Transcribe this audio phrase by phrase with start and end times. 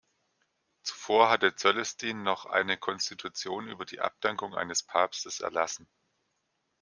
[0.81, 5.87] Zuvor hatte Coelestin noch eine Konstitution über die Abdankung eines Papstes erlassen.